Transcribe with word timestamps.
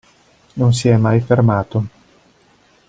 Non 0.55 0.73
si 0.73 0.87
è 0.87 0.97
mai 0.97 1.21
fermato. 1.21 1.87